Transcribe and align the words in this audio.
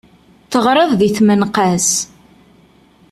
Teɣriḍ 0.51 0.91
di 0.99 1.09
tmenqas. 1.17 1.89